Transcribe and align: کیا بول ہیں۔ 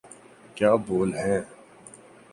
کیا 0.55 0.71
بول 0.85 1.09
ہیں۔ 1.15 1.39